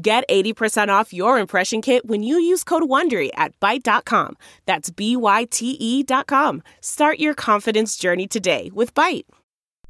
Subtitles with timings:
[0.00, 4.36] Get 80% off your impression kit when you use code WONDERY at Byte.com.
[4.64, 6.62] That's B-Y-T-E dot com.
[6.80, 9.24] Start your confidence journey today with Byte.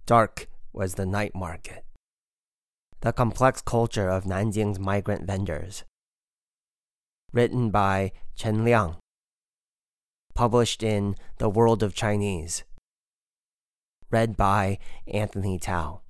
[0.07, 1.85] Dark was the night market.
[3.01, 5.85] The complex culture of Nanjing's migrant vendors.
[7.31, 8.97] Written by Chen Liang.
[10.35, 12.65] Published in The World of Chinese.
[14.11, 16.01] Read by Anthony Tao.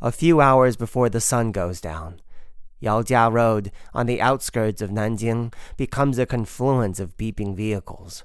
[0.00, 2.20] A few hours before the sun goes down,
[2.80, 8.22] Yaojia Road on the outskirts of Nanjing becomes a confluence of beeping vehicles.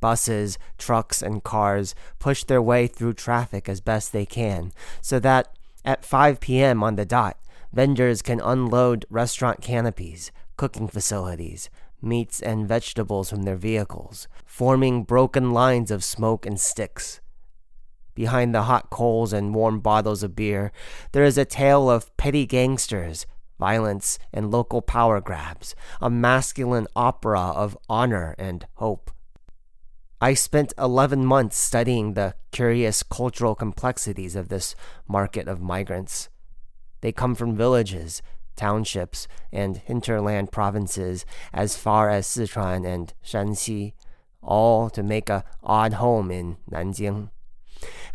[0.00, 4.72] Buses, trucks, and cars push their way through traffic as best they can,
[5.02, 6.82] so that at 5 p.m.
[6.82, 7.36] on the dot,
[7.70, 11.68] vendors can unload restaurant canopies, cooking facilities,
[12.00, 17.20] meats, and vegetables from their vehicles, forming broken lines of smoke and sticks.
[18.18, 20.72] Behind the hot coals and warm bottles of beer,
[21.12, 23.26] there is a tale of petty gangsters,
[23.60, 29.12] violence, and local power grabs, a masculine opera of honor and hope.
[30.20, 34.74] I spent 11 months studying the curious cultural complexities of this
[35.06, 36.28] market of migrants.
[37.02, 38.20] They come from villages,
[38.56, 43.92] townships, and hinterland provinces as far as Sichuan and Shanxi,
[44.42, 47.30] all to make a odd home in Nanjing.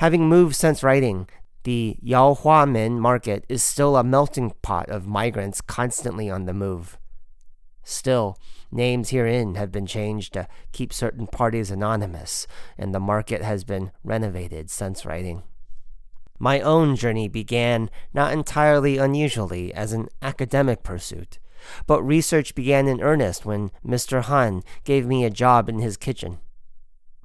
[0.04, 1.30] Having moved since writing,
[1.64, 6.98] the Yaohuamen market is still a melting pot of migrants constantly on the move.
[7.86, 8.38] Still,
[8.70, 12.48] names herein have been changed to keep certain parties anonymous,
[12.78, 15.44] and the market has been renovated since writing.
[16.38, 21.40] My own journey began not entirely unusually as an academic pursuit,
[21.88, 24.24] but research began in earnest when Mr.
[24.24, 26.40] Han gave me a job in his kitchen.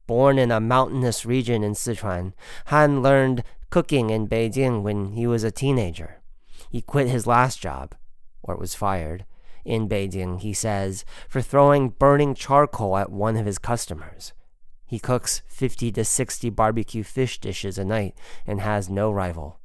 [0.09, 2.33] Born in a mountainous region in Sichuan,
[2.69, 6.23] Han learned cooking in Beijing when he was a teenager.
[6.71, 7.95] He quit his last job,
[8.43, 9.27] or was fired,
[9.67, 14.33] in Beijing, he says, for throwing burning charcoal at one of his customers.
[14.87, 18.17] He cooks 50 to 60 barbecue fish dishes a night
[18.47, 19.61] and has no rival.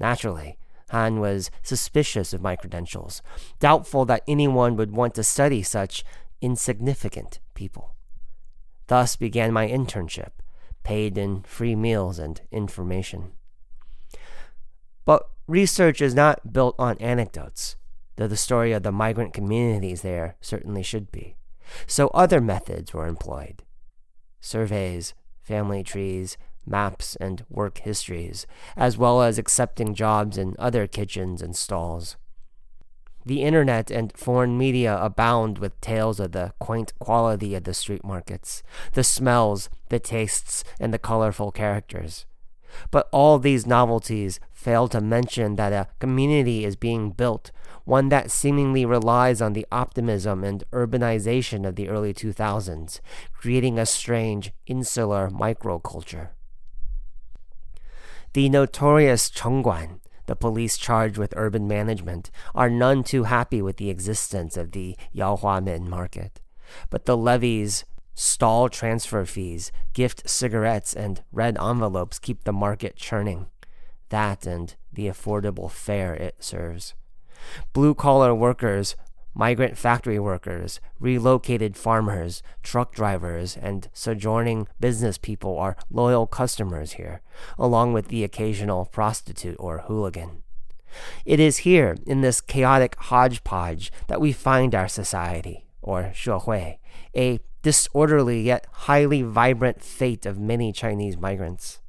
[0.00, 0.56] Naturally,
[0.92, 3.20] Han was suspicious of my credentials,
[3.60, 6.04] doubtful that anyone would want to study such
[6.40, 7.97] insignificant people.
[8.88, 10.32] Thus began my internship,
[10.82, 13.32] paid in free meals and information.
[15.04, 17.76] But research is not built on anecdotes,
[18.16, 21.36] though the story of the migrant communities there certainly should be.
[21.86, 23.62] So other methods were employed
[24.40, 28.46] surveys, family trees, maps, and work histories,
[28.76, 32.16] as well as accepting jobs in other kitchens and stalls.
[33.26, 38.04] The internet and foreign media abound with tales of the quaint quality of the street
[38.04, 38.62] markets,
[38.92, 42.26] the smells, the tastes, and the colorful characters.
[42.90, 47.50] But all these novelties fail to mention that a community is being built,
[47.84, 53.00] one that seemingly relies on the optimism and urbanization of the early 2000s,
[53.32, 56.28] creating a strange, insular microculture.
[58.34, 63.88] The notorious Chengguan, the police charged with urban management, are none too happy with the
[63.88, 66.40] existence of the Yaohuamen market.
[66.90, 73.46] But the levies, stall transfer fees, gift cigarettes, and red envelopes keep the market churning.
[74.10, 76.94] That and the affordable fare it serves.
[77.72, 78.96] Blue collar workers,
[79.38, 87.22] migrant factory workers, relocated farmers, truck drivers, and sojourning business people are loyal customers here,
[87.56, 90.42] along with the occasional prostitute or hooligan.
[91.24, 96.80] It is here, in this chaotic hodgepodge, that we find our society, or 社会,
[97.16, 101.80] a disorderly yet highly vibrant fate of many Chinese migrants.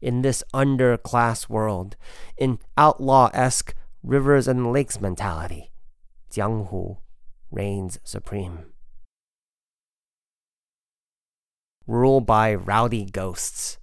[0.00, 1.94] In this underclass world,
[2.36, 3.72] in outlaw esque
[4.02, 5.71] rivers and lakes mentality,
[6.32, 6.96] Jianghu
[7.50, 8.72] reigns supreme.
[11.86, 13.78] Rule by rowdy ghosts.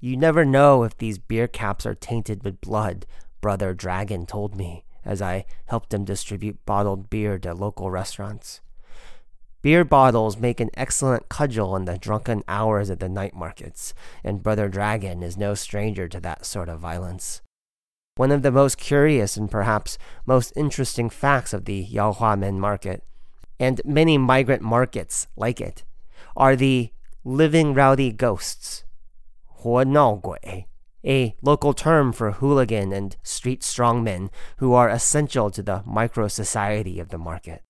[0.00, 3.06] You never know if these beer caps are tainted with blood,
[3.40, 8.60] Brother Dragon told me as I helped him distribute bottled beer to local restaurants.
[9.60, 14.42] Beer bottles make an excellent cudgel in the drunken hours of the night markets, and
[14.42, 17.42] Brother Dragon is no stranger to that sort of violence
[18.16, 23.02] one of the most curious and perhaps most interesting facts of the Yaohuamen market,
[23.58, 25.82] and many migrant markets like it,
[26.36, 26.90] are the
[27.24, 28.84] living rowdy ghosts,
[29.60, 30.66] Huo nong Gui,
[31.04, 34.28] a local term for hooligan and street strongmen
[34.58, 37.62] who are essential to the micro society of the market.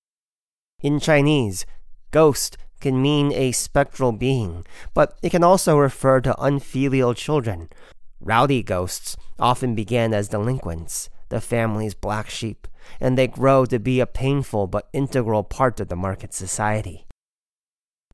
[0.81, 1.65] In Chinese,
[2.11, 7.69] ghost can mean a spectral being, but it can also refer to unfilial children
[8.25, 12.69] Rowdy ghosts often begin as delinquents, the family's black sheep,
[13.01, 17.05] and they grow to be a painful but integral part of the market society.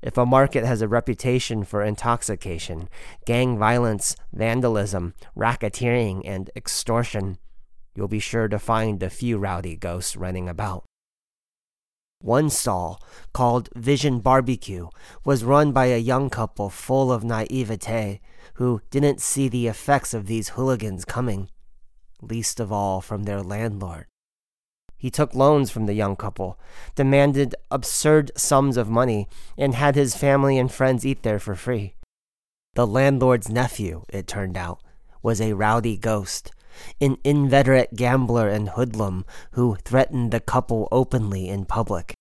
[0.02, 2.90] If a market has a reputation for intoxication,
[3.26, 7.38] gang violence, vandalism, racketeering, and extortion,
[7.94, 10.89] you'll be sure to find a few rowdy ghosts running about.
[12.22, 13.02] One stall,
[13.32, 14.90] called Vision Barbecue,
[15.24, 18.20] was run by a young couple full of naivete
[18.56, 21.50] who didn't see the effects of these hooligans coming,
[22.22, 24.06] least of all from their landlord.
[24.98, 26.60] He took loans from the young couple,
[26.94, 31.96] demanded absurd sums of money, and had his family and friends eat there for free.
[32.74, 34.82] The landlord's nephew, it turned out,
[35.24, 36.52] was a rowdy ghost,
[37.02, 42.14] an inveterate gambler and hoodlum who threatened the couple openly in public.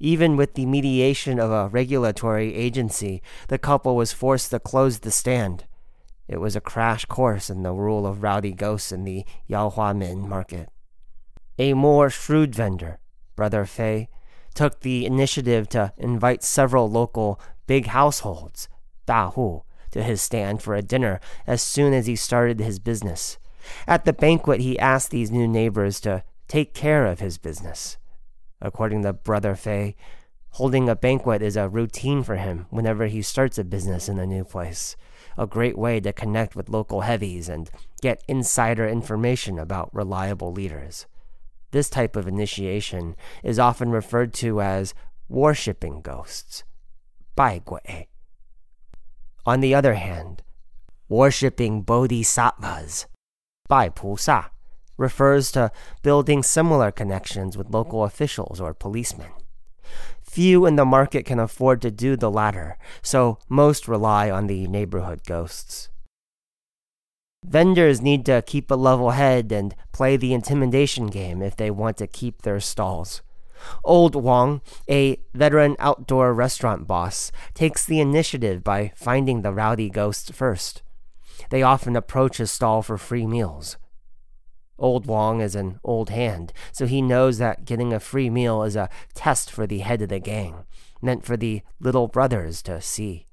[0.00, 5.10] Even with the mediation of a regulatory agency, the couple was forced to close the
[5.10, 5.64] stand.
[6.28, 10.68] It was a crash course in the rule of rowdy ghosts in the Yaohuamen market.
[11.58, 13.00] A more shrewd vendor,
[13.34, 14.08] Brother Fei,
[14.54, 18.68] took the initiative to invite several local big households,
[19.06, 23.38] Da Hu, to his stand for a dinner as soon as he started his business.
[23.86, 27.96] At the banquet, he asked these new neighbors to take care of his business.
[28.60, 29.94] According to Brother Fei,
[30.50, 34.26] holding a banquet is a routine for him whenever he starts a business in a
[34.26, 34.96] new place.
[35.36, 37.70] A great way to connect with local heavies and
[38.00, 41.06] get insider information about reliable leaders.
[41.70, 43.14] This type of initiation
[43.44, 44.94] is often referred to as
[45.28, 46.64] worshipping ghosts,
[47.36, 48.08] 拜鬼.
[49.44, 50.42] On the other hand,
[51.08, 53.06] worshipping bodhisattvas,
[53.68, 54.50] Bai Pusa
[54.96, 55.70] refers to
[56.02, 59.30] building similar connections with local officials or policemen.
[60.22, 64.66] Few in the market can afford to do the latter, so most rely on the
[64.66, 65.88] neighborhood ghosts.
[67.46, 71.96] Vendors need to keep a level head and play the intimidation game if they want
[71.98, 73.22] to keep their stalls.
[73.84, 80.32] Old Wong, a veteran outdoor restaurant boss, takes the initiative by finding the rowdy ghost
[80.34, 80.82] first.
[81.50, 83.76] They often approach his stall for free meals.
[84.78, 88.76] Old Wong is an old hand, so he knows that getting a free meal is
[88.76, 90.64] a test for the head of the gang,
[91.02, 93.26] meant for the little brothers to see.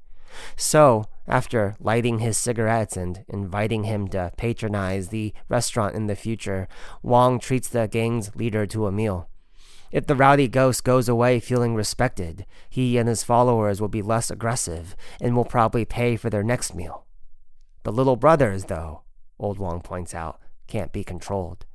[0.55, 6.67] So, after lighting his cigarettes and inviting him to patronize the restaurant in the future,
[7.01, 9.29] Wong treats the gang's leader to a meal.
[9.91, 14.29] If the rowdy ghost goes away feeling respected, he and his followers will be less
[14.29, 17.04] aggressive and will probably pay for their next meal.
[17.85, 19.03] The little brothers, though,
[19.37, 21.67] Old Wong points out, can't be controlled.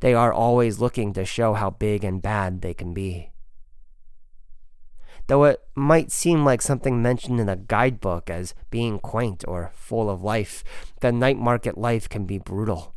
[0.00, 3.30] They are always looking to show how big and bad they can be.
[5.28, 10.10] Though it might seem like something mentioned in a guidebook as being quaint or full
[10.10, 10.64] of life,
[11.00, 12.96] the night market life can be brutal.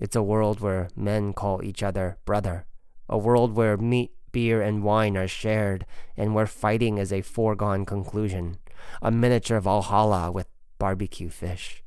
[0.00, 2.64] It's a world where men call each other brother,
[3.06, 5.84] a world where meat, beer, and wine are shared,
[6.16, 8.56] and where fighting is a foregone conclusion,
[9.02, 11.81] a miniature Valhalla with barbecue fish.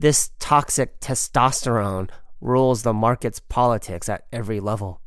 [0.00, 2.08] This toxic testosterone
[2.40, 5.00] rules the market's politics at every level.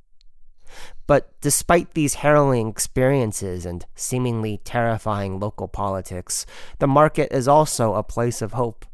[1.07, 6.45] But despite these harrowing experiences and seemingly terrifying local politics,
[6.79, 8.86] the market is also a place of hope.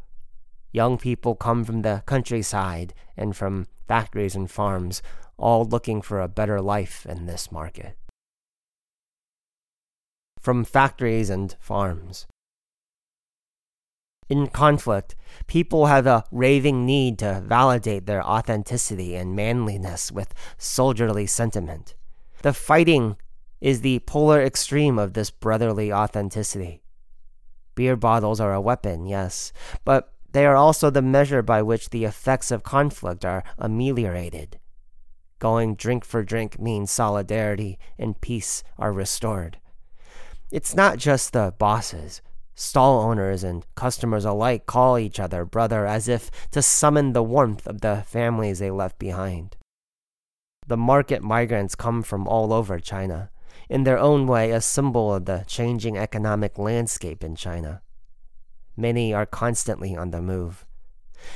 [0.72, 5.02] Young people come from the countryside and from factories and farms,
[5.38, 7.98] all looking for a better life in this market.
[10.40, 12.28] From factories and farms.
[14.30, 15.16] In conflict,
[15.48, 21.96] people have a raving need to validate their authenticity and manliness with soldierly sentiment.
[22.42, 23.16] The fighting
[23.62, 26.82] is the polar extreme of this brotherly authenticity.
[27.76, 29.54] Beer bottles are a weapon, yes,
[29.86, 34.60] but they are also the measure by which the effects of conflict are ameliorated.
[35.40, 39.60] Going drink for drink means solidarity and peace are restored.
[40.52, 42.22] It's not just the bosses
[42.60, 47.68] Stall owners and customers alike call each other brother as if to summon the warmth
[47.68, 49.56] of the families they left behind.
[50.66, 53.30] The market migrants come from all over China,
[53.70, 57.84] in their own way a symbol of the changing economic landscape in China.
[58.76, 60.66] Many are constantly on the move.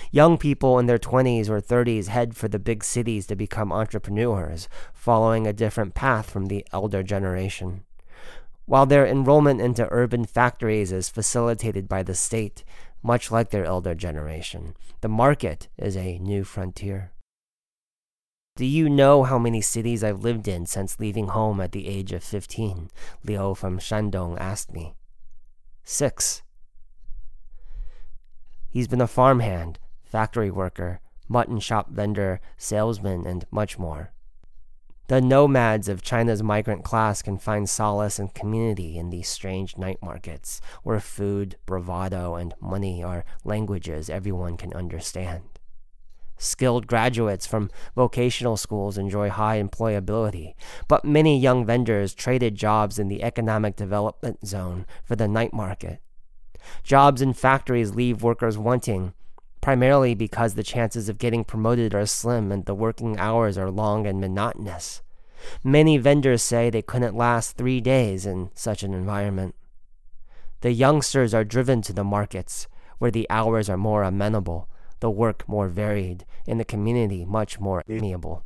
[0.10, 4.68] Young people in their 20s or 30s head for the big cities to become entrepreneurs,
[4.92, 7.84] following a different path from the elder generation.
[8.72, 12.64] While their enrollment into urban factories is facilitated by the state,
[13.04, 17.12] much like their elder generation, the market is a new frontier.
[18.56, 22.14] Do you know how many cities I've lived in since leaving home at the age
[22.14, 22.90] of 15?
[23.26, 24.96] Liu from Shandong asked me.
[25.84, 26.42] Six.
[28.70, 34.14] He's been a farmhand, factory worker, mutton shop vendor, salesman, and much more.
[35.12, 39.98] The nomads of China's migrant class can find solace and community in these strange night
[40.02, 45.60] markets, where food, bravado, and money are languages everyone can understand.
[46.38, 50.54] Skilled graduates from vocational schools enjoy high employability,
[50.88, 56.00] but many young vendors traded jobs in the economic development zone for the night market.
[56.84, 59.14] Jobs in factories leave workers wanting,
[59.62, 64.06] primarily because the chances of getting promoted are slim and the working hours are long
[64.08, 65.02] and monotonous.
[65.64, 69.56] Many vendors say they couldn't last three days in such an environment.
[70.62, 72.68] The youngsters are driven to the markets,
[73.00, 74.68] where the hours are more amenable
[75.02, 78.46] the work more varied, and the community much more amiable.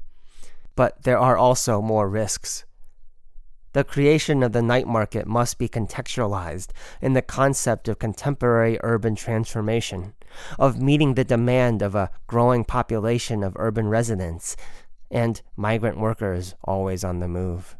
[0.75, 2.65] But there are also more risks.
[3.74, 6.69] The creation of the night market must be contextualized
[7.01, 10.13] in the concept of contemporary urban transformation,
[10.57, 14.55] of meeting the demand of a growing population of urban residents
[15.11, 17.77] and migrant workers always on the move.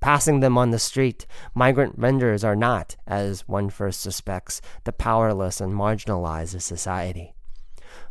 [0.00, 5.62] Passing them on the street, migrant vendors are not, as one first suspects, the powerless
[5.62, 7.34] and marginalized of society,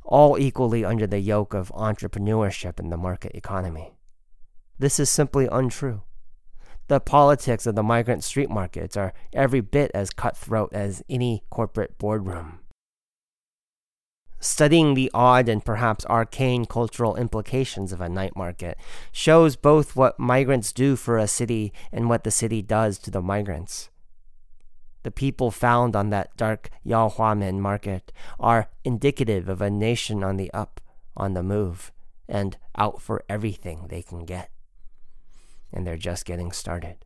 [0.03, 3.93] all equally under the yoke of entrepreneurship in the market economy.
[4.79, 6.01] This is simply untrue.
[6.87, 11.97] The politics of the migrant street markets are every bit as cutthroat as any corporate
[11.99, 12.59] boardroom
[14.43, 18.77] studying the odd and perhaps arcane cultural implications of a night market
[19.11, 23.21] shows both what migrants do for a city and what the city does to the
[23.21, 23.89] migrants.
[25.03, 30.51] The people found on that dark Yaohuamen market are indicative of a nation on the
[30.53, 30.79] up,
[31.15, 31.91] on the move,
[32.27, 34.49] and out for everything they can get.
[35.71, 37.05] And they're just getting started.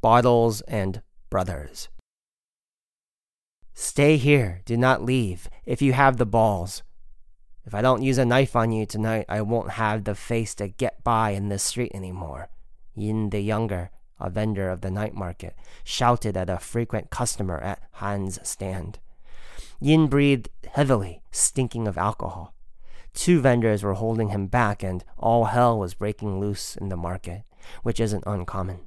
[0.00, 1.88] Bottles and Brothers.
[3.80, 4.60] Stay here.
[4.64, 5.48] Do not leave.
[5.64, 6.82] If you have the balls.
[7.64, 10.66] If I don't use a knife on you tonight, I won't have the face to
[10.66, 12.48] get by in this street anymore.
[12.96, 15.54] Yin the Younger, a vendor of the night market,
[15.84, 18.98] shouted at a frequent customer at Han's stand.
[19.80, 22.56] Yin breathed heavily, stinking of alcohol.
[23.14, 27.44] Two vendors were holding him back, and all hell was breaking loose in the market,
[27.84, 28.80] which isn't uncommon.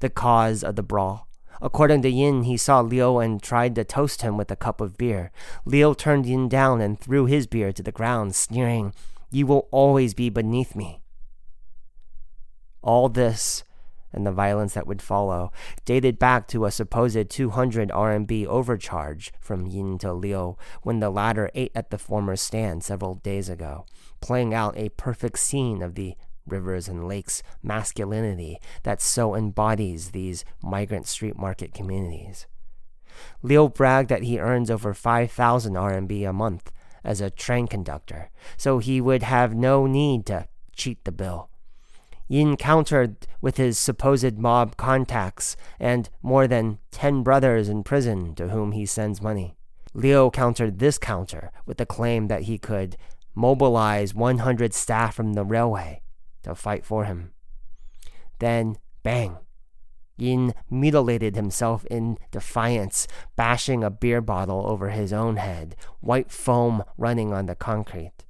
[0.00, 1.28] The cause of the brawl
[1.62, 4.96] According to Yin, he saw Liu and tried to toast him with a cup of
[4.96, 5.30] beer.
[5.64, 8.94] Liu turned Yin down and threw his beer to the ground, sneering,
[9.30, 11.02] You will always be beneath me.
[12.82, 13.62] All this,
[14.12, 15.52] and the violence that would follow,
[15.84, 21.50] dated back to a supposed 200 RMB overcharge from Yin to Liu when the latter
[21.54, 23.84] ate at the former's stand several days ago,
[24.20, 26.16] playing out a perfect scene of the
[26.46, 32.46] rivers and lakes masculinity that so embodies these migrant street market communities.
[33.42, 36.72] Liu bragged that he earns over 5,000 RMB a month
[37.04, 41.48] as a train conductor, so he would have no need to cheat the bill.
[42.28, 48.48] Yin countered with his supposed mob contacts and more than 10 brothers in prison to
[48.48, 49.56] whom he sends money.
[49.94, 52.96] Liu countered this counter with the claim that he could
[53.34, 56.02] mobilize 100 staff from the railway
[56.42, 57.32] to fight for him.
[58.38, 59.36] Then, bang!
[60.16, 66.84] Yin mutilated himself in defiance, bashing a beer bottle over his own head, white foam
[66.98, 68.24] running on the concrete.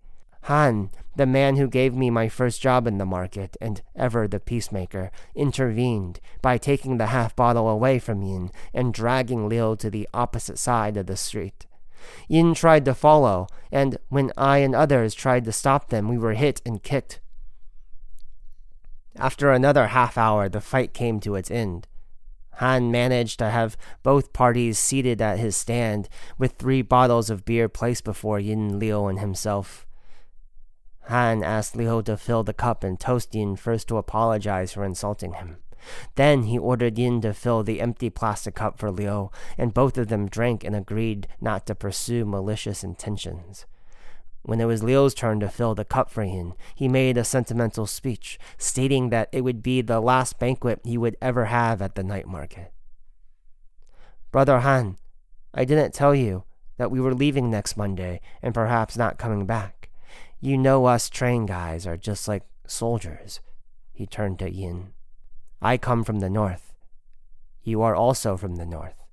[0.45, 4.41] Han, the man who gave me my first job in the market and ever the
[4.41, 10.09] peacemaker, intervened by taking the half bottle away from Yin and dragging Liu to the
[10.15, 11.67] opposite side of the street.
[12.29, 16.33] Yin tried to follow, and when I and others tried to stop them, we were
[16.33, 17.21] hit and kicked
[19.21, 21.87] after another half hour, the fight came to its end.
[22.55, 27.69] Han managed to have both parties seated at his stand, with three bottles of beer
[27.69, 29.87] placed before Yin Liu and himself.
[31.09, 35.35] Han asked Liu to fill the cup and toast Yin first to apologize for insulting
[35.35, 35.59] him.
[36.15, 40.09] Then he ordered Yin to fill the empty plastic cup for Liu, and both of
[40.09, 43.65] them drank and agreed not to pursue malicious intentions.
[44.43, 47.87] When it was Liu's turn to fill the cup for Yin, he made a sentimental
[47.87, 52.03] speech, stating that it would be the last banquet he would ever have at the
[52.03, 52.73] night market.
[54.31, 54.97] Brother Han,
[55.53, 56.45] I didn't tell you
[56.79, 59.91] that we were leaving next Monday and perhaps not coming back.
[60.41, 63.41] You know us train guys are just like soldiers.
[63.93, 64.93] He turned to Yin.
[65.61, 66.73] I come from the north.
[67.63, 69.05] You are also from the north.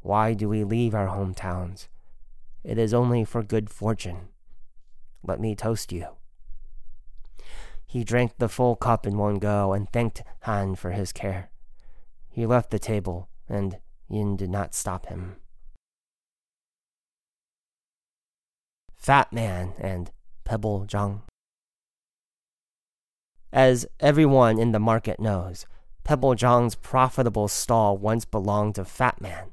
[0.00, 1.86] Why do we leave our hometowns?
[2.64, 4.28] It is only for good fortune.
[5.22, 6.06] Let me toast you.
[7.86, 11.50] He drank the full cup in one go and thanked Han for his care.
[12.30, 15.36] He left the table, and Yin did not stop him.
[18.94, 20.10] Fat Man and
[20.44, 21.22] Pebble Zhang.
[23.52, 25.66] As everyone in the market knows,
[26.04, 29.52] Pebble Zhang's profitable stall once belonged to Fat Man.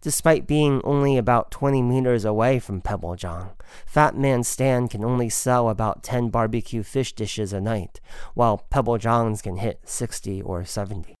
[0.00, 3.52] Despite being only about 20 meters away from Pebble Zhang,
[3.86, 8.00] Fat Man Stan can only sell about 10 barbecue fish dishes a night,
[8.34, 11.14] while Pebble Zhang's can hit 60 or 70.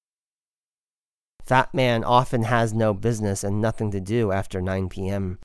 [1.44, 5.38] Fat Man often has no business and nothing to do after 9 p.m.,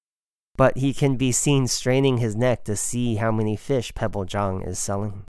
[0.58, 4.68] but he can be seen straining his neck to see how many fish Pebble Zhang
[4.68, 5.24] is selling.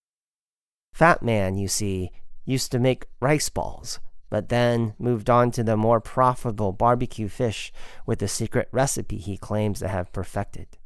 [0.94, 2.10] Fat Man, you see,
[2.44, 4.00] used to make rice balls,
[4.32, 7.70] but then moved on to the more profitable barbecue fish
[8.06, 10.78] with the secret recipe he claims to have perfected.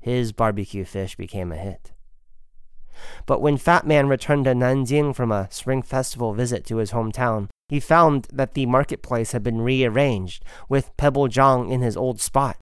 [0.00, 1.92] His barbecue fish became a hit.
[3.26, 7.48] But when Fat Man returned to Nanjing from a spring festival visit to his hometown,
[7.68, 12.56] he found that the marketplace had been rearranged, with Pebble Zhang in his old spot.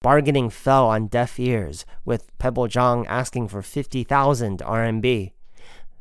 [0.00, 5.32] Bargaining fell on deaf ears, with Pebble Zhang asking for 50,000 RMB.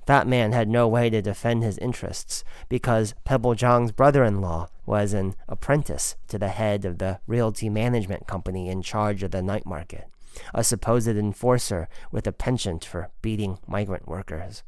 [0.05, 4.69] Fat Man had no way to defend his interests because Pebble Zhang's brother in law
[4.85, 9.41] was an apprentice to the head of the realty management company in charge of the
[9.41, 10.05] night market,
[10.53, 14.62] a supposed enforcer with a penchant for beating migrant workers.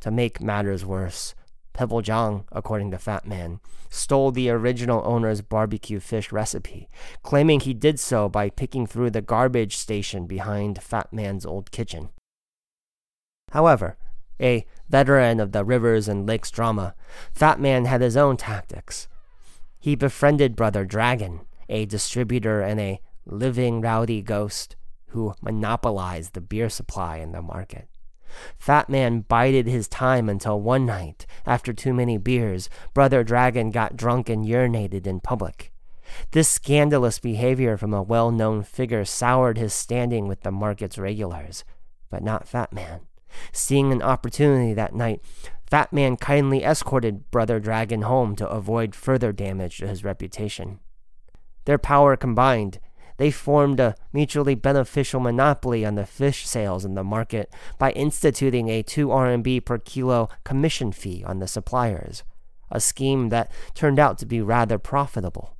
[0.00, 1.34] To make matters worse,
[1.72, 6.90] Pebble Zhang, according to Fat Man, stole the original owner's barbecue fish recipe,
[7.22, 12.10] claiming he did so by picking through the garbage station behind Fat Man's old kitchen.
[13.52, 13.98] However,
[14.40, 16.94] a veteran of the rivers and lakes drama,
[17.34, 19.08] Fat Man had his own tactics.
[19.78, 24.76] He befriended Brother Dragon, a distributor and a living rowdy ghost
[25.08, 27.88] who monopolized the beer supply in the market.
[28.56, 33.98] Fat Man bided his time until one night, after too many beers, Brother Dragon got
[33.98, 35.72] drunk and urinated in public.
[36.30, 41.64] This scandalous behavior from a well known figure soured his standing with the market's regulars,
[42.08, 43.00] but not Fat Man.
[43.52, 45.20] Seeing an opportunity that night,
[45.70, 50.80] Fat Man kindly escorted Brother Dragon home to avoid further damage to his reputation.
[51.64, 52.78] Their power combined,
[53.16, 58.68] they formed a mutually beneficial monopoly on the fish sales in the market by instituting
[58.68, 62.24] a 2 RMB per kilo commission fee on the suppliers,
[62.70, 65.56] a scheme that turned out to be rather profitable.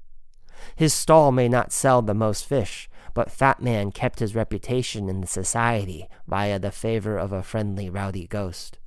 [0.76, 5.20] His stall may not sell the most fish, but Fat Man kept his reputation in
[5.20, 8.78] the society via the favor of a friendly rowdy ghost.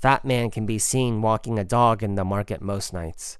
[0.00, 3.38] Fat Man can be seen walking a dog in the market most nights.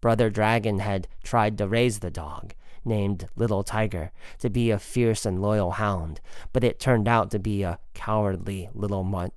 [0.00, 5.24] Brother Dragon had tried to raise the dog, named Little Tiger, to be a fierce
[5.24, 6.20] and loyal hound,
[6.52, 9.32] but it turned out to be a cowardly little mutt.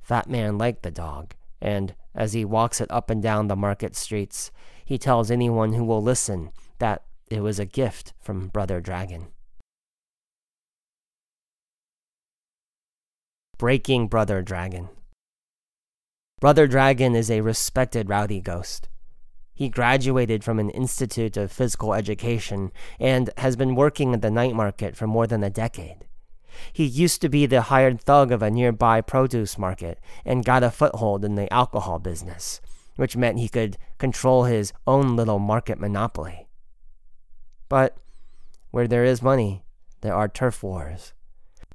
[0.00, 3.96] Fat Man liked the dog, and as he walks it up and down the market
[3.96, 4.52] streets,
[4.84, 7.02] he tells anyone who will listen that
[7.32, 9.28] it was a gift from Brother Dragon.
[13.56, 14.90] Breaking Brother Dragon.
[16.40, 18.88] Brother Dragon is a respected rowdy ghost.
[19.54, 24.54] He graduated from an institute of physical education and has been working at the night
[24.54, 26.04] market for more than a decade.
[26.72, 30.70] He used to be the hired thug of a nearby produce market and got a
[30.70, 32.60] foothold in the alcohol business,
[32.96, 36.48] which meant he could control his own little market monopoly.
[37.72, 37.96] But
[38.70, 39.64] where there is money,
[40.02, 41.14] there are turf wars.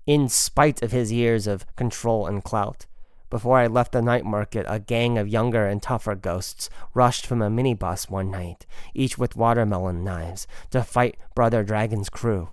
[0.05, 2.85] In spite of his years of control and clout,
[3.31, 7.41] before I left the night market, a gang of younger and tougher ghosts rushed from
[7.41, 12.49] a minibus one night, each with watermelon knives, to fight Brother Dragon's crew.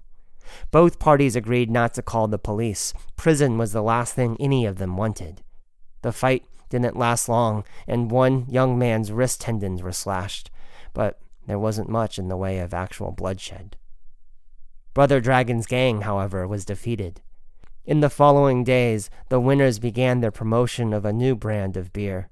[0.70, 2.94] Both parties agreed not to call the police.
[3.14, 5.42] Prison was the last thing any of them wanted.
[6.00, 10.50] The fight didn't last long, and one young man's wrist tendons were slashed,
[10.94, 13.76] but there wasn't much in the way of actual bloodshed.
[14.94, 17.20] Brother Dragon's gang, however, was defeated.
[17.85, 22.30] In the following days, the winners began their promotion of a new brand of beer.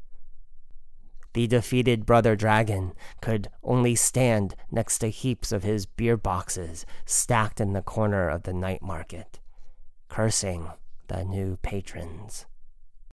[1.35, 7.61] The defeated Brother Dragon could only stand next to heaps of his beer boxes stacked
[7.61, 9.41] in the corner of the night market,
[10.09, 10.71] cursing
[11.09, 12.47] the new patrons.